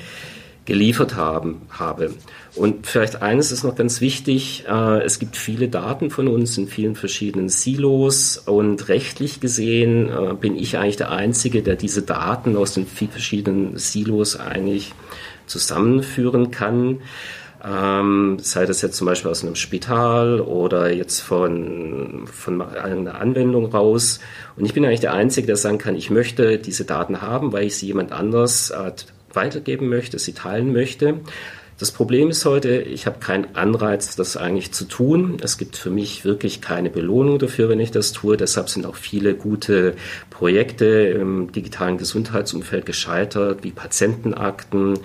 geliefert 0.69 1.15
haben, 1.15 1.63
habe. 1.69 2.11
Und 2.55 2.87
vielleicht 2.87 3.21
eines 3.21 3.51
ist 3.51 3.63
noch 3.63 3.75
ganz 3.75 4.01
wichtig, 4.01 4.65
äh, 4.69 5.01
es 5.01 5.19
gibt 5.19 5.35
viele 5.35 5.67
Daten 5.67 6.11
von 6.11 6.27
uns 6.27 6.57
in 6.57 6.67
vielen 6.67 6.95
verschiedenen 6.95 7.49
Silos 7.49 8.37
und 8.37 8.87
rechtlich 8.87 9.39
gesehen 9.39 10.09
äh, 10.09 10.33
bin 10.35 10.55
ich 10.55 10.77
eigentlich 10.77 10.97
der 10.97 11.11
Einzige, 11.11 11.63
der 11.63 11.75
diese 11.75 12.03
Daten 12.03 12.55
aus 12.55 12.75
den 12.75 12.85
verschiedenen 12.85 13.77
Silos 13.77 14.39
eigentlich 14.39 14.93
zusammenführen 15.47 16.51
kann. 16.51 16.99
Ähm, 17.65 18.37
sei 18.39 18.65
das 18.65 18.81
jetzt 18.81 18.95
zum 18.95 19.07
Beispiel 19.07 19.31
aus 19.31 19.43
einem 19.43 19.55
Spital 19.55 20.39
oder 20.39 20.93
jetzt 20.93 21.19
von, 21.19 22.25
von 22.31 22.61
einer 22.61 23.19
Anwendung 23.19 23.65
raus. 23.65 24.19
Und 24.55 24.65
ich 24.65 24.73
bin 24.73 24.85
eigentlich 24.85 25.01
der 25.01 25.13
Einzige, 25.13 25.47
der 25.47 25.57
sagen 25.57 25.77
kann, 25.77 25.95
ich 25.95 26.09
möchte 26.09 26.57
diese 26.57 26.85
Daten 26.85 27.21
haben, 27.21 27.51
weil 27.51 27.65
ich 27.65 27.75
sie 27.75 27.87
jemand 27.87 28.11
anders 28.13 28.69
äh, 28.69 28.91
weitergeben 29.33 29.89
möchte, 29.89 30.19
sie 30.19 30.33
teilen 30.33 30.71
möchte. 30.73 31.19
Das 31.79 31.93
Problem 31.93 32.29
ist 32.29 32.43
heute, 32.43 32.81
ich 32.81 33.05
habe 33.05 33.19
keinen 33.19 33.55
Anreiz, 33.55 34.17
das 34.17 34.35
eigentlich 34.35 34.73
zu 34.73 34.83
tun. 34.83 35.37
Es 35.41 35.57
gibt 35.57 35.77
für 35.77 35.89
mich 35.89 36.25
wirklich 36.25 36.59
keine 36.59 36.89
Belohnung 36.89 37.39
dafür, 37.39 37.69
wenn 37.69 37.79
ich 37.79 37.91
das 37.91 38.11
tue. 38.11 38.35
Deshalb 38.35 38.67
sind 38.67 38.85
auch 38.85 38.97
viele 38.97 39.33
gute 39.33 39.93
Projekte 40.29 40.85
im 40.85 41.53
digitalen 41.53 41.97
Gesundheitsumfeld 41.97 42.85
gescheitert, 42.85 43.63
wie 43.63 43.71
Patientenakten, 43.71 44.95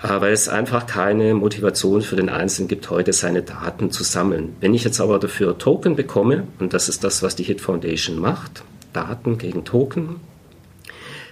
äh, 0.00 0.20
weil 0.20 0.32
es 0.32 0.48
einfach 0.48 0.86
keine 0.86 1.34
Motivation 1.34 2.02
für 2.02 2.14
den 2.14 2.28
Einzelnen 2.28 2.68
gibt, 2.68 2.88
heute 2.88 3.12
seine 3.12 3.42
Daten 3.42 3.90
zu 3.90 4.04
sammeln. 4.04 4.54
Wenn 4.60 4.74
ich 4.74 4.84
jetzt 4.84 5.00
aber 5.00 5.18
dafür 5.18 5.58
Token 5.58 5.96
bekomme, 5.96 6.46
und 6.60 6.72
das 6.72 6.88
ist 6.88 7.02
das, 7.02 7.24
was 7.24 7.34
die 7.34 7.42
Hit 7.42 7.60
Foundation 7.60 8.20
macht, 8.20 8.62
Daten 8.92 9.38
gegen 9.38 9.64
Token, 9.64 10.20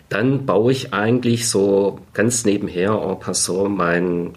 dann 0.08 0.46
baue 0.46 0.73
ich 0.73 0.92
eigentlich 0.92 1.49
so 1.49 1.99
ganz 2.12 2.44
nebenher 2.44 2.92
en 2.92 3.18
passant 3.18 3.76
meinen 3.76 4.34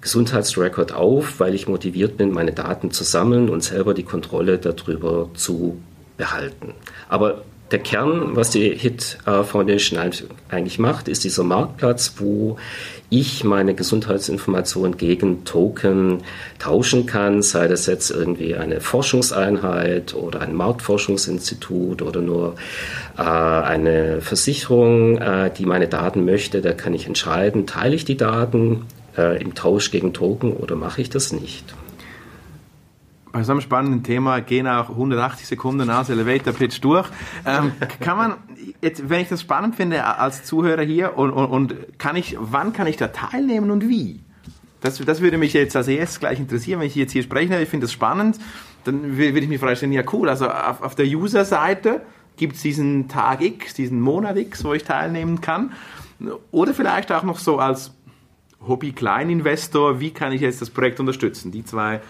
Gesundheitsrecord 0.00 0.92
auf, 0.92 1.40
weil 1.40 1.54
ich 1.54 1.68
motiviert 1.68 2.16
bin, 2.16 2.30
meine 2.30 2.52
Daten 2.52 2.90
zu 2.90 3.02
sammeln 3.02 3.48
und 3.48 3.62
selber 3.62 3.94
die 3.94 4.02
Kontrolle 4.04 4.58
darüber 4.58 5.30
zu 5.34 5.80
behalten. 6.16 6.74
Aber 7.08 7.42
der 7.70 7.80
Kern, 7.80 8.36
was 8.36 8.50
die 8.50 8.70
HIT 8.70 9.18
äh, 9.26 9.42
Foundation 9.42 9.98
eigentlich 10.48 10.78
macht, 10.78 11.08
ist 11.08 11.24
dieser 11.24 11.42
Marktplatz, 11.42 12.14
wo 12.18 12.58
ich 13.10 13.44
meine 13.44 13.74
Gesundheitsinformation 13.74 14.96
gegen 14.96 15.44
Token 15.44 16.22
tauschen 16.58 17.06
kann, 17.06 17.42
sei 17.42 17.66
das 17.66 17.86
jetzt 17.86 18.10
irgendwie 18.10 18.54
eine 18.54 18.80
Forschungseinheit 18.80 20.14
oder 20.14 20.40
ein 20.42 20.54
Marktforschungsinstitut 20.54 22.02
oder 22.02 22.20
nur 22.20 22.54
äh, 23.18 23.22
eine 23.22 24.20
Versicherung, 24.20 25.18
äh, 25.18 25.50
die 25.56 25.66
meine 25.66 25.88
Daten 25.88 26.24
möchte, 26.24 26.60
da 26.60 26.72
kann 26.72 26.94
ich 26.94 27.06
entscheiden, 27.06 27.66
teile 27.66 27.96
ich 27.96 28.04
die 28.04 28.16
Daten 28.16 28.86
äh, 29.16 29.40
im 29.42 29.54
Tausch 29.54 29.90
gegen 29.90 30.12
Token 30.12 30.52
oder 30.52 30.76
mache 30.76 31.00
ich 31.00 31.10
das 31.10 31.32
nicht. 31.32 31.74
Bei 33.36 33.42
so 33.42 33.52
einem 33.52 33.60
spannenden 33.60 34.02
Thema 34.02 34.40
gehen 34.40 34.66
auch 34.66 34.88
180 34.88 35.46
Sekunden 35.46 35.90
als 35.90 36.08
Elevator 36.08 36.54
Pitch 36.54 36.82
durch. 36.82 37.06
Ähm, 37.44 37.72
kann 38.00 38.16
man 38.16 38.36
jetzt, 38.80 39.10
wenn 39.10 39.20
ich 39.20 39.28
das 39.28 39.42
spannend 39.42 39.76
finde 39.76 40.02
als 40.02 40.44
Zuhörer 40.44 40.80
hier 40.80 41.18
und, 41.18 41.32
und, 41.32 41.44
und 41.44 41.98
kann 41.98 42.16
ich, 42.16 42.38
wann 42.40 42.72
kann 42.72 42.86
ich 42.86 42.96
da 42.96 43.08
teilnehmen 43.08 43.70
und 43.70 43.90
wie? 43.90 44.20
Das, 44.80 44.96
das 45.04 45.20
würde 45.20 45.36
mich 45.36 45.52
jetzt 45.52 45.76
als 45.76 45.86
erstes 45.86 46.18
gleich 46.18 46.40
interessieren, 46.40 46.80
wenn 46.80 46.86
ich 46.86 46.94
jetzt 46.94 47.12
hier 47.12 47.22
spreche. 47.22 47.60
Ich 47.60 47.68
finde 47.68 47.84
das 47.84 47.92
spannend. 47.92 48.38
Dann 48.84 49.18
würde 49.18 49.38
ich 49.38 49.48
mich 49.48 49.60
vorstellen, 49.60 49.92
ja 49.92 50.02
cool. 50.14 50.30
Also 50.30 50.48
auf, 50.48 50.80
auf 50.80 50.94
der 50.94 51.04
User-Seite 51.04 52.00
gibt 52.38 52.56
es 52.56 52.62
diesen 52.62 53.06
Tag 53.06 53.42
X, 53.42 53.74
diesen 53.74 54.00
Monat 54.00 54.38
X, 54.38 54.64
wo 54.64 54.72
ich 54.72 54.84
teilnehmen 54.84 55.42
kann. 55.42 55.72
Oder 56.52 56.72
vielleicht 56.72 57.12
auch 57.12 57.22
noch 57.22 57.38
so 57.38 57.58
als 57.58 57.92
Hobby-Kleininvestor, 58.66 60.00
wie 60.00 60.12
kann 60.12 60.32
ich 60.32 60.40
jetzt 60.40 60.62
das 60.62 60.70
Projekt 60.70 61.00
unterstützen? 61.00 61.52
Die 61.52 61.66
zwei 61.66 62.00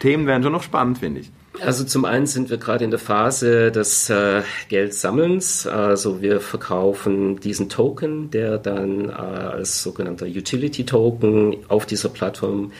Themen 0.00 0.26
wären 0.26 0.42
schon 0.42 0.52
noch 0.52 0.62
spannend, 0.62 0.98
finde 0.98 1.20
ich. 1.20 1.30
Also 1.60 1.82
zum 1.82 2.04
einen 2.04 2.26
sind 2.26 2.50
wir 2.50 2.56
gerade 2.58 2.84
in 2.84 2.90
der 2.90 3.00
Phase 3.00 3.72
des 3.72 4.08
äh, 4.10 4.42
Geldsammelns. 4.68 5.66
Also 5.66 6.22
wir 6.22 6.40
verkaufen 6.40 7.40
diesen 7.40 7.68
Token, 7.68 8.30
der 8.30 8.58
dann 8.58 9.08
äh, 9.08 9.12
als 9.12 9.82
sogenannter 9.82 10.26
Utility 10.26 10.84
Token 10.84 11.56
auf 11.68 11.84
dieser 11.84 12.10
Plattform 12.10 12.70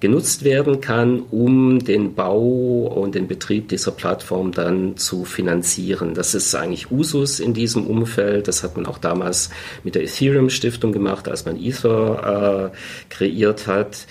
genutzt 0.00 0.44
werden 0.44 0.82
kann, 0.82 1.20
um 1.30 1.78
den 1.78 2.14
Bau 2.14 2.86
und 2.86 3.14
den 3.14 3.26
Betrieb 3.26 3.70
dieser 3.70 3.92
Plattform 3.92 4.52
dann 4.52 4.98
zu 4.98 5.24
finanzieren. 5.24 6.12
Das 6.12 6.34
ist 6.34 6.54
eigentlich 6.54 6.90
Usus 6.90 7.40
in 7.40 7.54
diesem 7.54 7.86
Umfeld. 7.86 8.48
Das 8.48 8.62
hat 8.62 8.76
man 8.76 8.84
auch 8.84 8.98
damals 8.98 9.48
mit 9.82 9.94
der 9.94 10.02
Ethereum 10.02 10.50
Stiftung 10.50 10.92
gemacht, 10.92 11.28
als 11.28 11.46
man 11.46 11.58
Ether 11.58 12.70
äh, 12.72 12.76
kreiert 13.08 13.66
hat. 13.66 14.06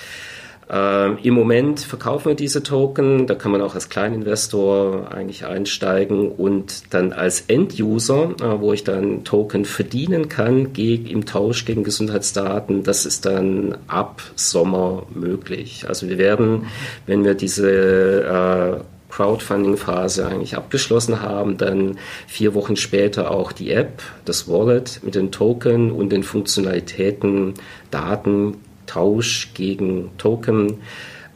Ähm, 0.68 1.20
Im 1.22 1.36
Moment 1.36 1.80
verkaufen 1.82 2.30
wir 2.30 2.36
diese 2.36 2.64
Token, 2.64 3.28
da 3.28 3.36
kann 3.36 3.52
man 3.52 3.62
auch 3.62 3.76
als 3.76 3.90
Kleininvestor 3.90 5.12
eigentlich 5.14 5.46
einsteigen 5.46 6.32
und 6.32 6.94
dann 6.94 7.14
als 7.14 7.42
End-User, 7.42 8.32
äh, 8.42 8.60
wo 8.60 8.74
ich 8.74 8.84
dann 8.84 9.24
Token 9.24 9.66
verdienen 9.66 10.28
kann 10.28 10.74
gegen, 10.74 11.06
im 11.06 11.26
Tausch 11.26 11.66
gegen 11.66 11.84
Gesundheitsdaten, 11.84 12.84
das 12.84 13.06
ist 13.06 13.26
dann 13.28 13.78
ab 13.88 14.24
Sommer 14.36 15.04
möglich. 15.14 15.86
Also 15.88 16.10
wir 16.10 16.18
werden, 16.18 16.66
wenn 17.06 17.24
wir 17.24 17.36
diese 17.36 18.82
äh, 18.82 18.84
Crowdfunding-Phase 19.12 20.28
eigentlich 20.28 20.58
abgeschlossen 20.58 21.22
haben, 21.22 21.58
dann 21.58 22.00
vier 22.28 22.56
Wochen 22.56 22.76
später 22.76 23.30
auch 23.30 23.52
die 23.52 23.72
App, 23.72 24.02
das 24.26 24.48
Wallet 24.48 25.02
mit 25.04 25.14
den 25.14 25.32
Token 25.32 25.92
und 25.92 26.10
den 26.10 26.24
Funktionalitäten 26.24 27.54
Daten 27.92 28.58
Tausch 28.86 29.54
gegen 29.54 30.12
Token 30.18 30.82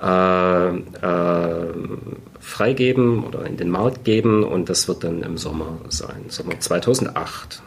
äh, 0.01 0.68
äh, 0.70 1.74
freigeben 2.39 3.24
oder 3.24 3.46
in 3.46 3.58
den 3.58 3.70
Markt 3.70 4.03
geben 4.06 4.44
und 4.44 4.70
das 4.70 4.88
wird 4.88 5.03
dann 5.03 5.24
im 5.24 5.38
Sommer 5.38 5.79
sein, 5.89 6.25
Sommer 6.29 6.60
2008. 6.60 7.62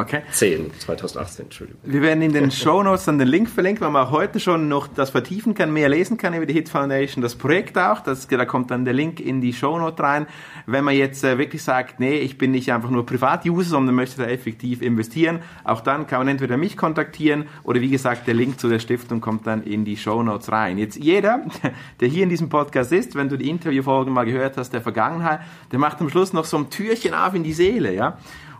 Okay. 0.00 0.22
10, 0.30 0.70
2018, 0.78 1.46
Entschuldigung. 1.46 1.80
Wir 1.82 2.02
werden 2.02 2.22
in 2.22 2.32
den 2.32 2.52
Show 2.52 2.84
Notes 2.84 3.06
dann 3.06 3.18
den 3.18 3.26
Link 3.26 3.50
verlinken, 3.50 3.84
weil 3.84 3.90
man 3.90 4.12
heute 4.12 4.38
schon 4.38 4.68
noch 4.68 4.86
das 4.86 5.10
vertiefen 5.10 5.54
kann, 5.54 5.72
mehr 5.72 5.88
lesen 5.88 6.16
kann 6.16 6.34
über 6.34 6.46
die 6.46 6.52
Hit 6.52 6.68
Foundation, 6.68 7.20
das 7.20 7.34
Projekt 7.34 7.76
auch. 7.76 7.98
Das, 7.98 8.28
da 8.28 8.44
kommt 8.44 8.70
dann 8.70 8.84
der 8.84 8.94
Link 8.94 9.18
in 9.18 9.40
die 9.40 9.52
Show 9.52 9.76
Note 9.76 10.00
rein. 10.00 10.28
Wenn 10.66 10.84
man 10.84 10.94
jetzt 10.94 11.24
äh, 11.24 11.36
wirklich 11.36 11.64
sagt, 11.64 11.98
nee, 11.98 12.18
ich 12.18 12.38
bin 12.38 12.52
nicht 12.52 12.72
einfach 12.72 12.90
nur 12.90 13.06
Privat-User, 13.06 13.70
sondern 13.70 13.96
möchte 13.96 14.22
da 14.22 14.28
effektiv 14.28 14.82
investieren, 14.82 15.40
auch 15.64 15.80
dann 15.80 16.06
kann 16.06 16.20
man 16.20 16.28
entweder 16.28 16.56
mich 16.56 16.76
kontaktieren 16.76 17.46
oder 17.64 17.80
wie 17.80 17.90
gesagt, 17.90 18.28
der 18.28 18.34
Link 18.34 18.60
zu 18.60 18.68
der 18.68 18.78
Stiftung 18.78 19.20
kommt 19.20 19.48
dann 19.48 19.64
in 19.64 19.84
die 19.84 19.96
Show 19.96 20.22
Notes 20.22 20.52
rein. 20.52 20.78
Jetzt 20.78 20.96
jeder, 20.96 21.40
der 22.00 22.06
hier 22.06 22.22
in 22.22 22.28
diesem 22.28 22.48
Podcast 22.48 22.92
ist, 22.92 23.16
wenn 23.16 23.28
du 23.28 23.36
die 23.36 23.50
Interviewfolgen 23.50 24.12
mal 24.12 24.26
gehört 24.26 24.58
hast 24.58 24.72
der 24.72 24.80
Vergangenheit, 24.80 25.40
der 25.72 25.80
macht 25.80 26.00
am 26.00 26.08
Schluss 26.08 26.32
noch 26.32 26.44
so 26.44 26.56
ein 26.56 26.70
Türchen 26.70 27.14
auf 27.14 27.34
in 27.34 27.42
die 27.42 27.52
Seele, 27.52 27.92
ja. 27.92 28.16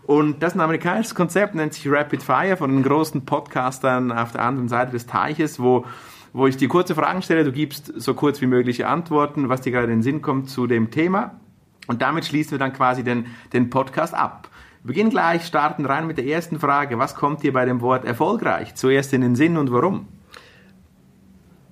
Und 0.09 0.41
das 0.41 0.53
ist 0.53 0.57
ein 0.57 0.61
amerikanisches 0.61 1.13
Konzept, 1.13 1.53
nennt 1.53 1.75
sich 1.75 1.87
Rapid 1.87 2.23
Fire 2.23 2.57
von 2.57 2.71
den 2.71 2.81
großen 2.81 3.25
Podcastern 3.25 4.11
auf 4.11 4.31
der 4.31 4.41
anderen 4.41 4.67
Seite 4.67 4.91
des 4.91 5.05
Teiches, 5.05 5.59
wo 5.59 5.85
wo 6.33 6.47
ich 6.47 6.57
dir 6.57 6.67
kurze 6.67 6.95
Fragen 6.95 7.21
stelle, 7.21 7.43
du 7.43 7.51
gibst 7.51 7.93
so 7.95 8.15
kurz 8.15 8.41
wie 8.41 8.47
mögliche 8.47 8.87
Antworten, 8.87 9.49
was 9.49 9.61
dir 9.61 9.71
gerade 9.71 9.85
in 9.85 9.99
den 9.99 10.01
Sinn 10.01 10.23
kommt 10.23 10.49
zu 10.49 10.65
dem 10.65 10.89
Thema. 10.89 11.39
Und 11.85 12.01
damit 12.01 12.25
schließen 12.25 12.53
wir 12.53 12.57
dann 12.57 12.73
quasi 12.73 13.03
den, 13.03 13.27
den 13.53 13.69
Podcast 13.69 14.15
ab. 14.15 14.49
Wir 14.81 14.87
beginnen 14.87 15.11
gleich, 15.11 15.45
starten 15.45 15.85
rein 15.85 16.07
mit 16.07 16.17
der 16.17 16.25
ersten 16.25 16.57
Frage. 16.57 16.97
Was 16.97 17.13
kommt 17.13 17.43
dir 17.43 17.53
bei 17.53 17.65
dem 17.65 17.79
Wort 17.81 18.03
erfolgreich 18.03 18.73
zuerst 18.73 19.13
in 19.13 19.21
den 19.21 19.35
Sinn 19.35 19.57
und 19.57 19.71
warum? 19.71 20.07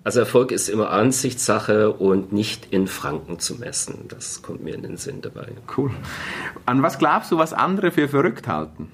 Also 0.07 0.21
Erfolg 0.21 0.53
ist 0.53 0.69
immer 0.69 0.91
Ansichtssache 0.91 1.91
und 1.91 2.31
nicht 2.31 2.67
in 2.71 2.87
Franken 2.87 3.39
zu 3.39 3.55
messen. 3.55 4.05
Das 4.07 4.41
kommt 4.41 4.63
mir 4.63 4.73
in 4.73 4.81
den 4.81 4.95
Sinn 4.95 5.19
dabei. 5.19 5.49
Cool. 5.75 5.91
An 6.65 6.81
was 6.81 6.97
glaubst 6.97 7.29
du, 7.29 7.37
was 7.37 7.51
andere 7.51 7.91
für 7.91 8.07
verrückt 8.07 8.47
halten? 8.47 8.89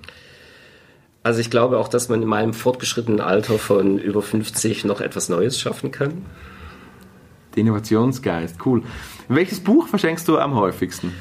Also 1.22 1.40
ich 1.40 1.52
glaube 1.52 1.78
auch, 1.78 1.88
dass 1.88 2.10
man 2.10 2.24
in 2.24 2.28
meinem 2.28 2.56
fortgeschrittenen 2.56 3.22
Alter 3.22 3.60
von 3.60 4.00
über 4.00 4.24
50 4.24 4.86
noch 4.86 5.02
etwas 5.02 5.30
Neues 5.30 5.60
schaffen 5.60 5.92
kann. 5.92 6.26
Der 7.54 7.62
Innovationsgeist, 7.62 8.66
cool. 8.66 8.82
Welches 9.28 9.60
Buch 9.60 9.88
verschenkst 9.88 10.28
du 10.28 10.40
am 10.40 10.56
häufigsten? 10.56 11.14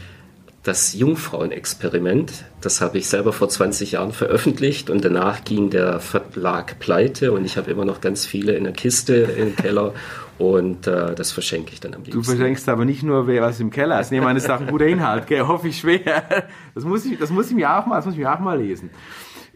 Das 0.63 0.93
Jungfrauenexperiment. 0.93 2.45
Das 2.61 2.81
habe 2.81 2.99
ich 2.99 3.09
selber 3.09 3.33
vor 3.33 3.49
20 3.49 3.93
Jahren 3.93 4.13
veröffentlicht 4.13 4.91
und 4.91 5.05
danach 5.05 5.45
ging 5.45 5.71
der 5.71 5.99
Verlag 5.99 6.79
pleite 6.79 7.33
und 7.33 7.45
ich 7.45 7.57
habe 7.57 7.71
immer 7.71 7.85
noch 7.85 8.01
ganz 8.01 8.27
viele 8.27 8.53
in 8.53 8.65
der 8.65 8.73
Kiste 8.73 9.15
im 9.15 9.57
Keller 9.57 9.95
und 10.43 10.87
äh, 10.87 11.15
das 11.15 11.33
verschenke 11.33 11.73
ich 11.73 11.81
dann 11.81 11.95
am 11.95 12.03
liebsten. 12.03 12.21
Du 12.21 12.23
verschenkst 12.23 12.69
aber 12.69 12.85
nicht 12.85 13.03
nur 13.03 13.27
was 13.27 13.61
im 13.61 13.71
Keller 13.71 14.01
ist. 14.01 14.11
Nee, 14.11 14.21
meine 14.21 14.41
Sachen 14.41 14.67
guter 14.67 14.87
Inhalt, 14.87 15.27
gell? 15.27 15.47
hoffe 15.47 15.69
ich 15.69 15.79
schwer. 15.79 16.25
Das 16.75 16.85
muss 16.85 17.05
ich, 17.05 17.19
das 17.19 17.31
muss 17.31 17.49
ich 17.49 17.55
mir 17.55 17.71
auch 17.77 17.87
mal, 17.87 17.97
das 17.97 18.07
muss 18.07 18.15
ich 18.15 18.21
mir 18.21 18.33
auch 18.33 18.41
mal 18.41 18.59
lesen. 18.59 18.91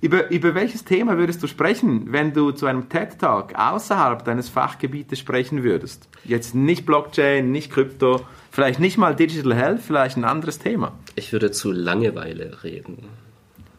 Über, 0.03 0.31
über 0.31 0.55
welches 0.55 0.85
Thema 0.85 1.17
würdest 1.17 1.43
du 1.43 1.47
sprechen, 1.47 2.13
wenn 2.13 2.35
du 2.35 2.51
zu 2.51 2.67
einem 2.67 2.91
TED 2.91 3.19
Talk 3.19 3.55
außerhalb 3.55 4.25
deines 4.25 4.49
Fachgebietes 4.51 5.19
sprechen 5.19 5.63
würdest? 5.63 6.09
Jetzt 6.25 6.55
nicht 6.55 6.85
Blockchain, 6.85 7.51
nicht 7.51 7.73
Krypto, 7.73 8.21
Vielleicht 8.57 8.81
nicht 8.81 8.97
mal 8.97 9.15
Digital 9.15 9.55
Health, 9.55 9.83
vielleicht 9.83 10.17
ein 10.17 10.25
anderes 10.25 10.59
Thema. 10.59 10.93
Ich 11.15 11.31
würde 11.31 11.51
zu 11.51 11.73
Langeweile 11.73 12.65
reden. 12.65 13.05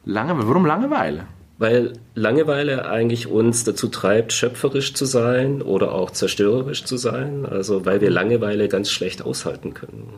Langeweile? 0.05 0.47
Warum 0.47 0.67
Langeweile? 0.67 1.25
Weil 1.59 1.93
Langeweile 2.13 2.87
eigentlich 2.87 3.27
uns 3.27 3.63
dazu 3.63 3.87
treibt, 3.87 4.31
schöpferisch 4.31 4.93
zu 4.93 5.05
sein 5.05 5.61
oder 5.61 5.93
auch 5.93 6.11
zerstörerisch 6.11 6.85
zu 6.85 6.97
sein. 6.97 7.45
Also 7.45 7.85
weil 7.85 7.99
wir 8.01 8.11
Langeweile 8.11 8.67
ganz 8.67 8.91
schlecht 8.91 9.23
aushalten 9.23 9.73
können. 9.73 10.09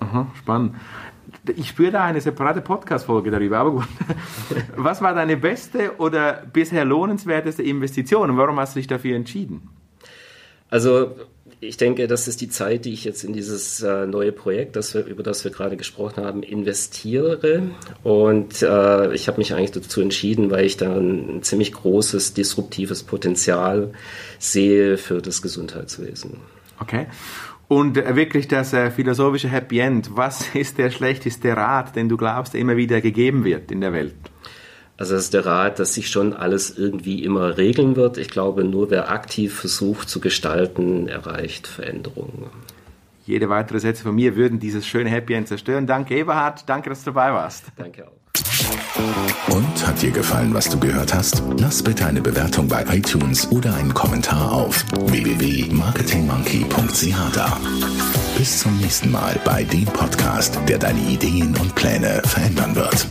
Aha, 0.00 0.30
spannend. 0.38 0.74
Ich 1.56 1.68
spüre 1.68 1.90
da 1.90 2.04
eine 2.04 2.20
separate 2.20 2.60
Podcast-Folge 2.60 3.30
darüber, 3.30 3.58
aber 3.58 3.72
gut. 3.72 3.88
Was 4.76 5.02
war 5.02 5.14
deine 5.14 5.36
beste 5.36 5.96
oder 5.98 6.44
bisher 6.52 6.84
lohnenswerteste 6.84 7.62
Investition 7.62 8.30
und 8.30 8.36
warum 8.36 8.58
hast 8.60 8.76
du 8.76 8.78
dich 8.78 8.86
dafür 8.86 9.16
entschieden? 9.16 9.68
Also 10.76 11.16
ich 11.58 11.78
denke, 11.78 12.06
das 12.06 12.28
ist 12.28 12.42
die 12.42 12.50
Zeit, 12.50 12.84
die 12.84 12.92
ich 12.92 13.06
jetzt 13.06 13.24
in 13.24 13.32
dieses 13.32 13.80
äh, 13.80 14.04
neue 14.06 14.30
Projekt, 14.30 14.76
das 14.76 14.92
wir, 14.92 15.06
über 15.06 15.22
das 15.22 15.42
wir 15.42 15.50
gerade 15.50 15.78
gesprochen 15.78 16.22
haben, 16.22 16.42
investiere. 16.42 17.62
Und 18.02 18.60
äh, 18.60 19.14
ich 19.14 19.26
habe 19.26 19.38
mich 19.38 19.54
eigentlich 19.54 19.70
dazu 19.70 20.02
entschieden, 20.02 20.50
weil 20.50 20.66
ich 20.66 20.76
da 20.76 20.94
ein, 20.94 21.42
ziemlich 21.42 21.72
großes 21.72 22.34
disruptives 22.34 23.04
Potenzial 23.04 23.92
sehe 24.38 24.98
für 24.98 25.22
das 25.22 25.40
Gesundheitswesen. 25.40 26.40
Okay. 26.78 27.06
Und 27.68 27.96
äh, 27.96 28.14
wirklich 28.14 28.46
das 28.46 28.74
äh, 28.74 28.90
philosophische 28.90 29.48
Happy 29.48 29.78
End. 29.78 30.10
Was 30.14 30.44
ist 30.54 30.76
der 30.76 30.90
schlechteste 30.90 31.56
Rat, 31.56 31.96
den 31.96 32.10
du 32.10 32.18
glaubst, 32.18 32.54
immer 32.54 32.76
wieder 32.76 33.00
gegeben 33.00 33.46
wird 33.46 33.72
in 33.72 33.80
der 33.80 33.94
Welt? 33.94 34.14
Also 34.98 35.14
das 35.14 35.24
ist 35.24 35.34
der 35.34 35.44
Rat, 35.44 35.78
dass 35.78 35.94
sich 35.94 36.08
schon 36.08 36.32
alles 36.32 36.76
irgendwie 36.76 37.22
immer 37.22 37.58
regeln 37.58 37.96
wird. 37.96 38.16
Ich 38.16 38.28
glaube, 38.28 38.64
nur 38.64 38.90
wer 38.90 39.10
aktiv 39.10 39.54
versucht 39.54 40.08
zu 40.08 40.20
gestalten, 40.20 41.08
erreicht 41.08 41.66
Veränderungen. 41.66 42.50
Jede 43.26 43.48
weitere 43.48 43.80
Sätze 43.80 44.04
von 44.04 44.14
mir 44.14 44.36
würden 44.36 44.60
dieses 44.60 44.86
schöne 44.86 45.10
Happy 45.10 45.34
End 45.34 45.48
zerstören. 45.48 45.86
Danke, 45.86 46.16
Eberhard. 46.16 46.68
Danke, 46.68 46.90
dass 46.90 47.00
du 47.00 47.06
dabei 47.10 47.32
warst. 47.32 47.64
Danke 47.76 48.06
auch. 48.06 48.12
Und 49.50 49.86
hat 49.86 50.00
dir 50.00 50.10
gefallen, 50.10 50.54
was 50.54 50.66
du 50.68 50.78
gehört 50.78 51.14
hast? 51.14 51.42
Lass 51.58 51.82
bitte 51.82 52.06
eine 52.06 52.22
Bewertung 52.22 52.68
bei 52.68 52.84
iTunes 52.88 53.50
oder 53.50 53.74
einen 53.74 53.92
Kommentar 53.94 54.52
auf 54.52 54.84
www.marketingmonkey.ch 54.92 57.34
da. 57.34 57.58
Bis 58.38 58.60
zum 58.60 58.78
nächsten 58.78 59.10
Mal 59.10 59.40
bei 59.44 59.64
dem 59.64 59.86
Podcast, 59.86 60.60
der 60.68 60.78
deine 60.78 61.00
Ideen 61.00 61.56
und 61.56 61.74
Pläne 61.74 62.22
verändern 62.24 62.76
wird. 62.76 63.08